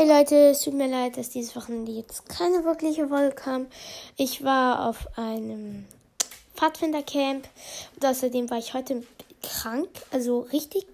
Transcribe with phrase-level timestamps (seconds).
[0.00, 3.66] Hey Leute, es tut mir leid, dass dieses Wochenende jetzt keine wirkliche Folge kam.
[4.16, 5.84] Ich war auf einem
[6.54, 7.46] Pfadfindercamp
[7.94, 9.02] und außerdem war ich heute
[9.42, 10.86] krank, also richtig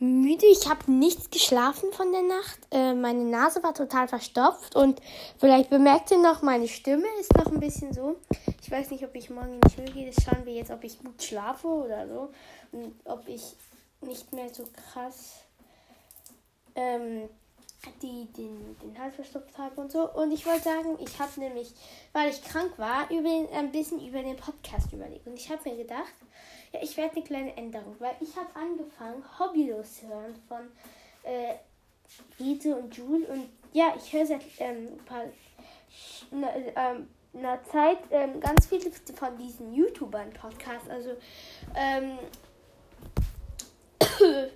[0.00, 0.44] müde.
[0.46, 2.58] Ich habe nichts geschlafen von der Nacht.
[2.72, 5.00] Äh, meine Nase war total verstopft und
[5.38, 8.16] vielleicht bemerkt ihr noch, meine Stimme ist noch ein bisschen so.
[8.60, 10.10] Ich weiß nicht, ob ich morgen in die Schule gehe.
[10.10, 12.30] Das schauen wir jetzt, ob ich gut schlafe oder so.
[12.72, 13.54] Und ob ich
[14.00, 15.44] nicht mehr so krass
[16.74, 17.28] ähm,
[18.02, 20.10] die den, den Hals verstopft habe und so.
[20.12, 21.72] Und ich wollte sagen, ich habe nämlich,
[22.12, 25.26] weil ich krank war, über den, ein bisschen über den Podcast überlegt.
[25.26, 26.12] Und ich habe mir gedacht,
[26.72, 30.68] ja, ich werde eine kleine Änderung, weil ich habe angefangen, Hobbylos zu hören von
[31.22, 31.54] äh,
[32.38, 33.26] Rite und Jule.
[33.26, 35.24] Und ja, ich höre seit ähm, ein paar,
[36.30, 40.88] na, ähm, einer Zeit ähm, ganz viele von diesen YouTubern Podcasts.
[40.88, 41.10] Also,
[41.76, 42.18] ähm,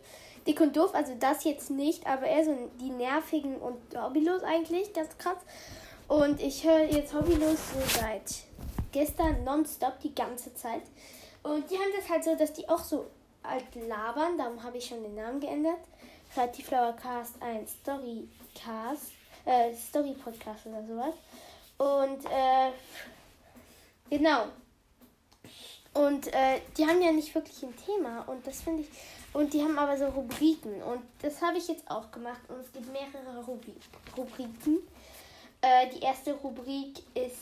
[0.46, 4.92] Dick und Doof, also das jetzt nicht, aber eher so die nervigen und hobbylos eigentlich,
[4.92, 5.38] ganz krass.
[6.06, 8.44] Und ich höre jetzt hobbylos so seit
[8.92, 10.82] gestern nonstop die ganze Zeit.
[11.42, 13.06] Und die haben das halt so, dass die auch so
[13.42, 15.80] alt labern, darum habe ich schon den Namen geändert.
[16.32, 19.12] Creative Flower Cast ein Storycast,
[19.44, 21.14] äh, Story Podcast oder sowas.
[21.78, 22.72] Und äh,
[24.10, 24.46] genau.
[25.92, 28.88] Und äh, die haben ja nicht wirklich ein Thema und das finde ich
[29.34, 30.82] und die haben aber so Rubriken.
[30.82, 32.40] Und das habe ich jetzt auch gemacht.
[32.48, 33.74] Und es gibt mehrere Rubri
[34.16, 34.78] Rubriken.
[35.60, 37.36] Äh, die erste Rubrik ist.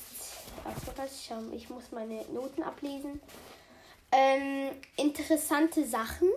[0.64, 1.04] Ach,
[1.52, 3.20] ich muss meine Noten ablesen.
[4.10, 6.28] Ähm, interessante Sachen.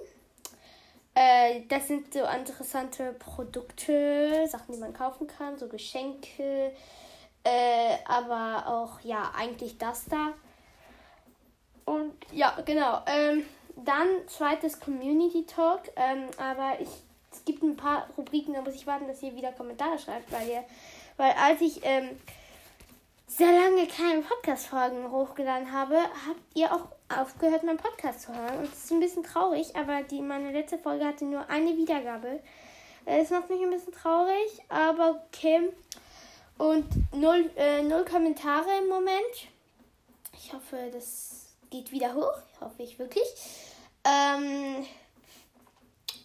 [1.13, 6.73] Äh, das sind so interessante Produkte, Sachen, die man kaufen kann, so Geschenke.
[7.43, 10.33] Äh, aber auch, ja, eigentlich das da.
[11.85, 13.01] Und ja, genau.
[13.05, 13.45] Ähm,
[13.75, 15.81] dann zweites Community Talk.
[15.95, 16.89] Ähm, aber ich,
[17.31, 20.47] es gibt ein paar Rubriken, da muss ich warten, dass ihr wieder Kommentare schreibt, weil
[20.47, 20.63] ihr,
[21.17, 22.09] weil als ich ähm,
[23.27, 28.59] sehr lange keine Podcast-Folgen hochgeladen habe, habt ihr auch aufgehört, meinen Podcast zu hören.
[28.59, 32.39] Und es ist ein bisschen traurig, aber die, meine letzte Folge hatte nur eine Wiedergabe.
[33.05, 35.69] Es macht mich ein bisschen traurig, aber okay.
[36.57, 39.49] Und null, äh, null Kommentare im Moment.
[40.33, 42.37] Ich hoffe, das geht wieder hoch.
[42.61, 43.25] Hoffe ich wirklich.
[44.05, 44.85] Ähm,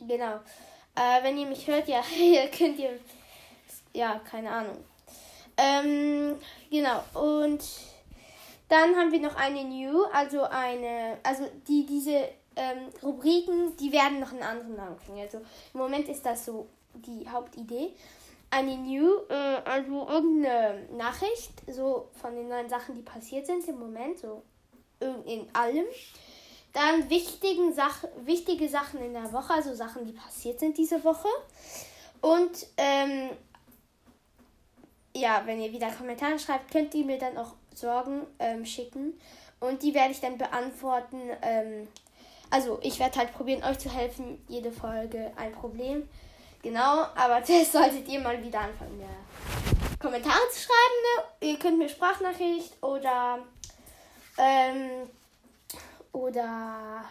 [0.06, 0.40] genau.
[0.94, 2.02] Äh, wenn ihr mich hört, ja,
[2.56, 2.98] könnt ihr.
[3.92, 4.84] Ja, keine Ahnung.
[5.56, 6.38] Ähm,
[6.70, 7.02] genau.
[7.14, 7.62] Und
[8.68, 14.20] dann haben wir noch eine New, also eine, also die, diese ähm, Rubriken, die werden
[14.20, 15.20] noch einen anderen Namen kriegen.
[15.20, 15.38] Also
[15.74, 17.94] im Moment ist das so die Hauptidee.
[18.50, 23.78] Eine New, äh, also irgendeine Nachricht, so von den neuen Sachen, die passiert sind im
[23.78, 24.42] Moment, so
[25.24, 25.86] in allem.
[26.72, 31.28] Dann wichtigen Sach wichtige Sachen in der Woche, also Sachen, die passiert sind diese Woche.
[32.20, 33.30] Und ähm,
[35.14, 39.18] ja, wenn ihr wieder Kommentare schreibt, könnt ihr mir dann auch Sorgen ähm, schicken.
[39.58, 41.20] Und die werde ich dann beantworten.
[41.42, 41.88] Ähm,
[42.50, 44.42] also ich werde halt probieren, euch zu helfen.
[44.48, 46.08] Jede Folge ein Problem.
[46.62, 49.98] Genau, aber zuerst solltet ihr mal wieder anfangen, ja.
[49.98, 51.30] Kommentare zu schreiben.
[51.40, 51.48] Ne?
[51.48, 53.38] Ihr könnt mir Sprachnachricht oder
[54.38, 55.08] ähm,
[56.12, 57.04] oder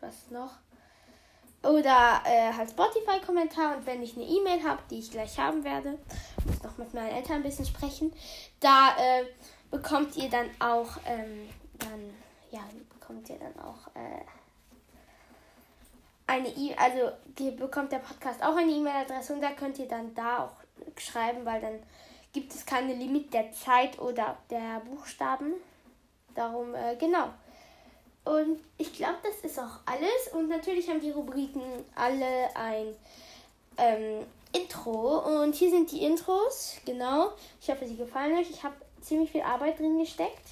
[0.00, 0.52] was noch?
[1.62, 5.98] Oder äh, halt Spotify-Kommentar und wenn ich eine E-Mail habe, die ich gleich haben werde,
[6.46, 8.12] muss noch mit meinen Eltern ein bisschen sprechen,
[8.60, 9.24] da äh,
[9.70, 11.48] bekommt ihr dann auch, ähm,
[11.78, 12.14] dann,
[12.52, 14.24] ja, bekommt ihr dann auch äh,
[16.28, 20.44] eine E-Mail, also bekommt der Podcast auch eine E-Mail-Adresse und da könnt ihr dann da
[20.44, 21.82] auch schreiben, weil dann
[22.32, 25.54] gibt es keine Limit der Zeit oder der Buchstaben.
[26.34, 27.30] Darum, äh, genau.
[28.28, 30.32] Und ich glaube, das ist auch alles.
[30.34, 31.62] Und natürlich haben die Rubriken
[31.94, 32.94] alle ein
[33.78, 35.42] ähm, Intro.
[35.42, 36.76] Und hier sind die Intros.
[36.84, 37.30] Genau.
[37.60, 38.50] Ich hoffe, sie gefallen euch.
[38.50, 40.46] Ich habe ziemlich viel Arbeit drin gesteckt.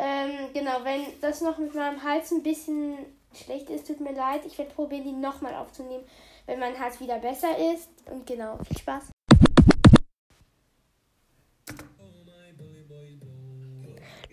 [0.00, 2.98] Ähm, genau, wenn das noch mit meinem Hals ein bisschen
[3.32, 4.44] schlecht ist, tut mir leid.
[4.44, 6.04] Ich werde probieren, die nochmal aufzunehmen,
[6.46, 7.88] wenn mein Hals wieder besser ist.
[8.10, 9.15] Und genau, viel Spaß.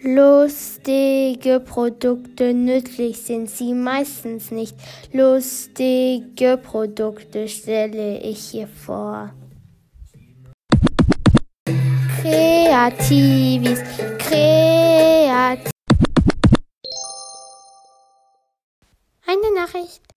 [0.06, 4.76] Lustige Produkte, nützlich sind sie meistens nicht.
[5.14, 9.34] Lustige Produkte stelle ich hier vor.
[12.22, 13.80] Kreativis,
[14.20, 15.72] kreativ.
[19.26, 20.13] Eine Nachricht.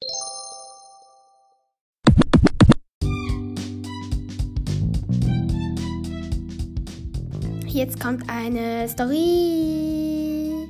[7.76, 10.66] Jetzt kommt eine Story.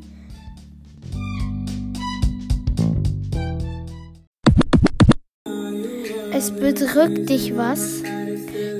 [6.32, 8.03] Es bedrückt dich was.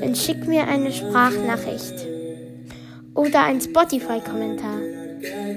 [0.01, 1.95] dann schick mir eine Sprachnachricht
[3.15, 4.81] oder einen Spotify-Kommentar.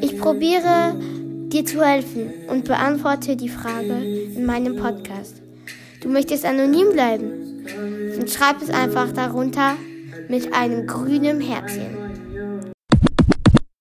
[0.02, 0.94] Ich probiere
[1.48, 3.96] dir zu helfen und beantworte die Frage
[4.36, 5.42] in meinem Podcast.
[6.04, 7.66] Du möchtest anonym bleiben?
[8.16, 9.74] Dann schreib es einfach darunter
[10.28, 11.99] mit einem grünen Herzchen.